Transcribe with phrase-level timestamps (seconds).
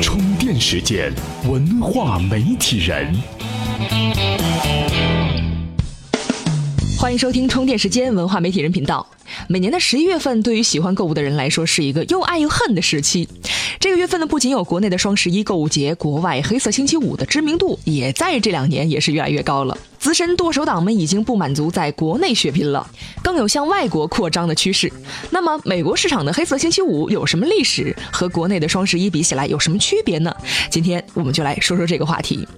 [0.00, 1.12] 充电时间，
[1.48, 3.12] 文化媒体人。
[6.96, 9.04] 欢迎收听充电时间文化媒体人频道。
[9.48, 13.28] 每年的十一月份，对于喜欢购物的人来说，是一个又爱又恨的时期。
[13.80, 19.76] 这个月份呢，不仅有国内的双十一购物节，国外黑色星期五的知名度也在这两年也是越来越高了。
[20.08, 22.90] 资深剁手党们已经不满足在国内血拼了，
[23.22, 24.90] 更有向外国扩张的趋势。
[25.28, 27.94] 那么，美国市场的黑色星期五有什么历史？
[28.10, 30.34] 和国内的双十一比起来有什么区别呢？
[30.70, 32.48] 今天我们就来说说这个话题。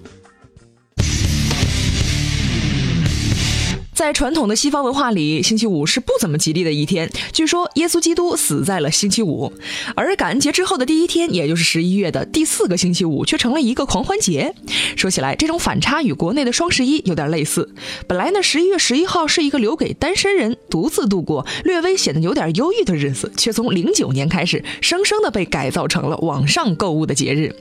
[4.01, 7.11] 在传统的西方文化里，星期五是不怎么吉利的一天。
[7.35, 9.53] 据说耶稣基督死在了星期五，
[9.95, 14.55] 而感恩节之后的第一天，也就是十一月的第四个星期五，却成了一个狂欢节。
[14.97, 17.75] 说起来，这种反差与国内的双十一有点类似。
[18.07, 27.55] 本来呢，十一月十一号是一个留给单身人独自度过、略微显得有点忧郁的日子，却从零九年开始，生生的被改造成了网上购物的节日。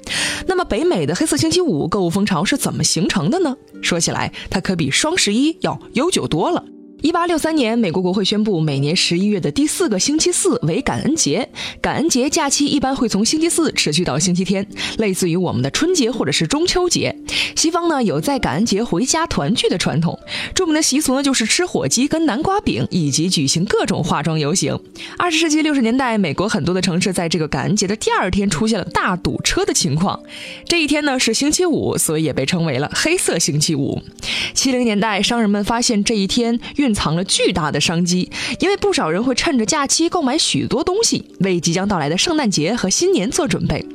[0.47, 3.58] 那么，北美的黑色星期五购物风潮是怎么形成的呢？
[3.81, 6.63] 说起来，它可比双十一要悠久多了。
[7.02, 11.47] 一八六三年，美国国会宣布每年十一月的第四个星期四为感恩节。
[11.81, 17.16] 感恩节假期一般会从星期四持续到星期天，类似于我们的春节或者是中秋节。
[17.56, 20.19] 西方呢有在感恩节回家团聚的传统，
[20.53, 24.78] 著名的习俗呢就是吃火鸡跟南瓜饼，以及举行各种化妆游行。
[25.17, 30.22] 二十世纪六十年代，美国很多的城市在这个感恩节的第二天出现了大堵车的情况。
[30.66, 34.02] 这一天呢是星期五，所以也被称为了黑色星期五。
[34.53, 43.85] 七零年代，商人们发现这一天运蕴藏了巨大的商机，因为不少人会趁着假期购买许多东西，为即将到来的圣诞节和新年做准备。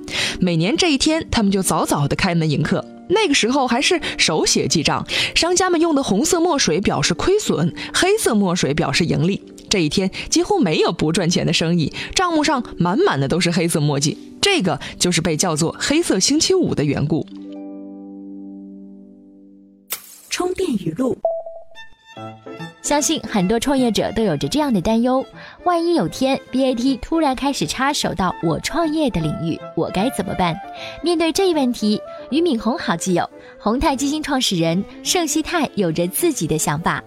[0.40, 2.84] 每年这一天，他们就早早的开门迎客。
[3.08, 9.42] 那个时候还是手写记账，商家们用的红色墨水表示亏损，黑色墨水表示盈利。
[9.68, 14.16] 这一天几乎没有不赚钱的生意，账目上满满的都是黑色墨迹。
[14.40, 17.26] 这个就是被叫做“黑色星期五”的缘故。
[20.30, 21.18] 充电语录。
[22.84, 25.24] 相信很多创业者都有着这样的担忧：
[25.64, 30.54] 万一有天 BAT 突然开始插手到我创业的领域，我该怎么办？
[31.02, 31.98] 面对这一问题，
[32.30, 33.26] 俞敏洪好基友、
[33.58, 37.02] 宏泰基金创始人盛希泰有着自己的想法。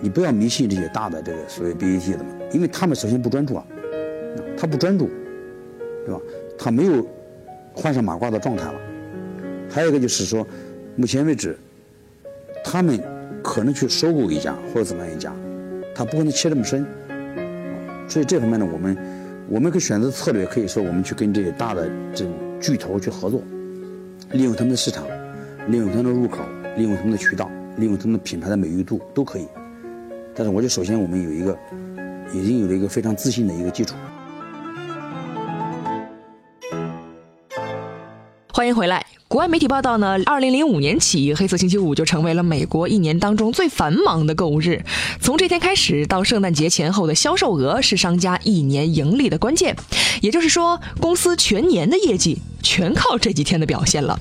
[0.00, 3.62] 你不要迷信这些大的这个所谓 BAT 的嘛，因为他们首先不专注啊，
[4.56, 5.10] 他不专注，
[6.06, 6.18] 对吧？
[6.58, 7.06] 他没有
[7.74, 8.80] 换上马褂的状态了。
[9.68, 10.46] 还有一个就是说，
[10.96, 11.58] 目前为止，
[12.64, 13.17] 他们。
[13.48, 15.32] 可能去收购一家或者怎么样一家，
[15.94, 16.86] 他不可能切这么深，
[18.06, 18.94] 所以这方面呢，我们
[19.48, 23.42] 我们可以选择策略，可以说我们去跟这些大的这种巨头去合作，
[24.32, 25.06] 利用他们的市场，
[25.68, 26.44] 利用他们的入口，
[26.76, 29.48] 利用他们的渠道，利用他们的品牌的美誉度都可以。
[30.34, 31.58] 但是，我觉得首先我们有一个
[32.34, 33.96] 已经有了一个非常自信的一个基础。
[38.52, 39.07] 欢迎回来。
[39.28, 44.82] 国外媒体报道呢，二零零五年起，黑色星期五就成为了美国一年当中最繁忙的购物日。
[45.20, 49.76] 从这天开始到圣诞节前后的销售额是商家一年盈利的关键，
[50.22, 52.38] 也就是说，公司全年的业绩。
[52.60, 54.18] 全靠这几天的表现了。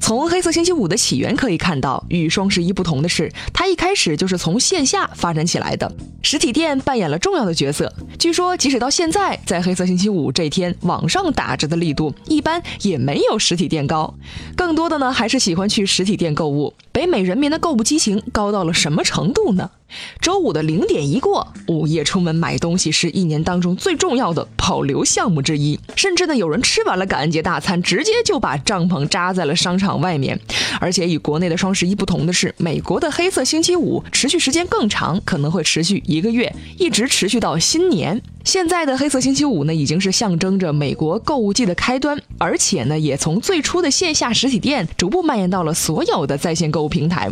[0.00, 7.92] 从黑色星期五的起源可以看到，与双十一不同的是，它一开始就是从线下发展起来的，实体店扮演了重要的角色。
[8.18, 14.12] 据说，即使到现在，在黑色星期五这天，网上打折的力度一般也没有实体店高，
[14.56, 16.74] 更多的呢还是喜欢去实体店购物。
[16.96, 19.70] 北美人民的购物激情高到了什么程度呢？
[20.18, 25.78] 周五的零点一过，午夜出门买东西是一年当中最重要的保留项目之一。
[25.94, 30.40] 甚至呢，有人吃完了感恩节大餐，直接就把帐篷扎在了商场外面。
[30.80, 38.22] 而且与国内的双十一不同的是，美国的黑色星期五持续时间更长，可能会持续一个月，一直持续到新年。
[38.42, 47.30] 现在的黑色星期五呢，已经是象征着美国购物季的开端，而且呢，也从最初的线下实体店逐步蔓延到了所有的在线购物平台。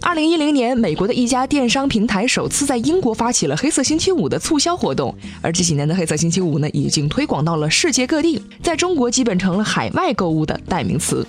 [0.00, 11.26] 二零一零年，美国的一家电商平台首次在英国发起了黑色星期五的促销活动，而这几年的黑色星期五呢，已经推广到了世界各地，在中国基本成了海外购物的代名词。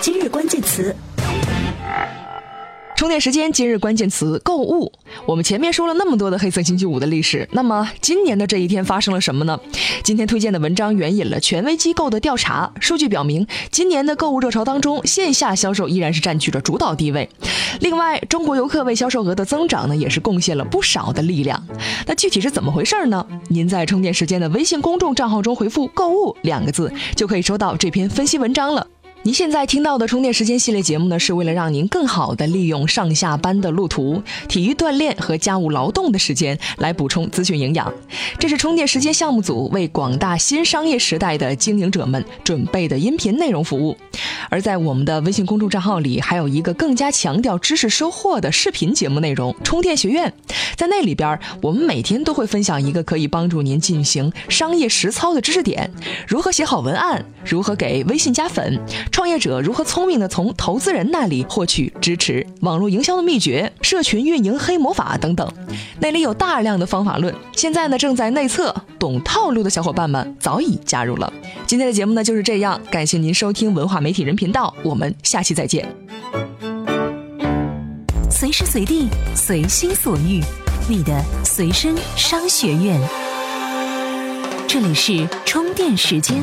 [0.00, 0.94] 今日关键词。
[2.96, 4.90] 充电时间，今日关键词购物。
[5.26, 9.60] 我们前面说了那么多的黑色星期五的历史，那么今年的这一天发生了什么呢？
[10.02, 17.28] 今天推荐的文章援引了权威机构的调查数据，表明今年的购物热潮当中，线下销售依然是占据着主导地位。
[17.80, 21.62] 另外，中国游客为销售额的增长呢，也是贡献了不少的力量。
[22.06, 23.26] 那具体是怎么回事呢？
[23.48, 28.86] 您在充电时间的微信公众账号中回复“购物”两个字，就可以收到这篇分析文章了。
[29.26, 37.92] 您现在听到的充电时间系列节目呢，是为了让您更好的利用上下班的路途、体育锻炼和家务劳动的时间来补充资讯营养。
[38.38, 43.96] 这是充电时间项目组为广大新商业时代的经营者们准备的音频内容服务。
[44.48, 50.32] 而在我们的微信公众账号里，还有一个更加强调知识收获的视频节目内容——充电学院。
[50.76, 55.90] 在那里边，我们每天都会分享一个可以帮助您进行商业实操的知识点：
[56.28, 58.80] 如何写好文案，如何给微信加粉。
[59.16, 62.46] 创业者如何聪明的从投资人那里获取支持？
[62.60, 65.50] 网络营销的秘诀、社群运营黑魔法等等，
[66.00, 67.34] 那里有大量的方法论。
[67.52, 71.32] 现在呢，正在内测，懂套路的小伙伴们早已加入了。
[71.66, 75.88] 今天的节目呢就是这样，感谢您收听文化媒体人频道，我们下期再见。
[78.30, 80.42] 随时随地，随心所欲，
[80.90, 83.00] 你的随身商学院。
[84.68, 86.36] 这里是充电时间。